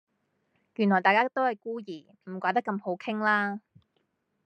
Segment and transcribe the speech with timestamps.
[0.77, 3.61] 原來大家都係孤兒，唔怪得咁好傾啦